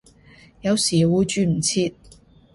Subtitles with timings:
[0.61, 1.93] 有時會轉唔切